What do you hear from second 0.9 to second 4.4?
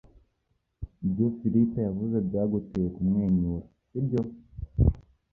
Ibyo Philip yavuze byaguteye kumwenyura, sibyo?